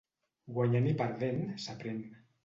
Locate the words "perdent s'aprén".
1.01-2.01